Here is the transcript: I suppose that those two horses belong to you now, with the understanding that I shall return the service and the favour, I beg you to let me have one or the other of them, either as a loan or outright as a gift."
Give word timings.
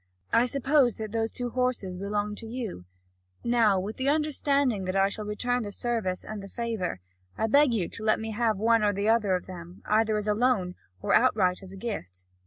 I 0.33 0.47
suppose 0.47 0.95
that 0.95 1.11
those 1.11 1.29
two 1.29 1.51
horses 1.51 1.95
belong 1.95 2.33
to 2.37 2.47
you 2.47 2.85
now, 3.43 3.79
with 3.79 3.97
the 3.97 4.09
understanding 4.09 4.85
that 4.85 4.95
I 4.95 5.09
shall 5.09 5.25
return 5.25 5.61
the 5.61 5.71
service 5.71 6.25
and 6.25 6.41
the 6.41 6.47
favour, 6.47 7.01
I 7.37 7.45
beg 7.45 7.71
you 7.71 7.87
to 7.89 8.03
let 8.03 8.19
me 8.19 8.31
have 8.31 8.57
one 8.57 8.81
or 8.81 8.93
the 8.93 9.09
other 9.09 9.35
of 9.35 9.45
them, 9.45 9.83
either 9.85 10.17
as 10.17 10.27
a 10.27 10.33
loan 10.33 10.73
or 11.03 11.13
outright 11.13 11.61
as 11.61 11.71
a 11.71 11.77
gift." 11.77 12.23